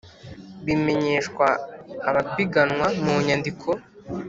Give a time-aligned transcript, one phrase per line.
[0.65, 1.45] bimenyeshwa
[2.09, 3.69] abapiganwa mu nyandiko